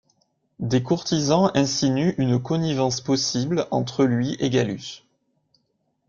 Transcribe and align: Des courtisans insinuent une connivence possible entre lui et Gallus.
Des 0.57 0.81
courtisans 0.81 1.51
insinuent 1.53 2.15
une 2.17 2.41
connivence 2.41 3.01
possible 3.01 3.67
entre 3.69 4.03
lui 4.03 4.35
et 4.39 4.49
Gallus. 4.49 5.03